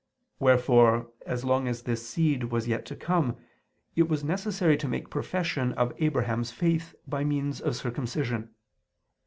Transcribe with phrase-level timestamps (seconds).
[0.39, 3.37] Wherefore, as long as this seed was yet to come,
[3.95, 8.49] it was necessary to make profession of Abraham's faith by means of circumcision.